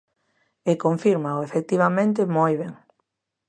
E 0.71 0.73
confírmao, 0.83 1.39
efectivamente, 1.47 2.31
moi 2.37 2.53
ben. 2.61 2.73